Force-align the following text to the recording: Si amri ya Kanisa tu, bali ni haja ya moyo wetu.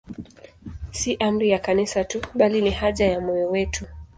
Si 0.91 1.15
amri 1.19 1.49
ya 1.49 1.59
Kanisa 1.59 2.03
tu, 2.03 2.21
bali 2.35 2.61
ni 2.61 2.71
haja 2.71 3.05
ya 3.05 3.21
moyo 3.21 3.49
wetu. 3.49 3.85